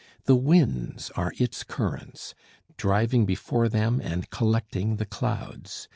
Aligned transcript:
The 0.25 0.35
winds 0.35 1.11
are 1.11 1.31
its 1.37 1.63
currents, 1.63 2.33
driving 2.75 3.27
before 3.27 3.69
them 3.69 4.01
and 4.03 4.27
collecting 4.31 4.95
the 4.95 5.05
clouds. 5.05 5.89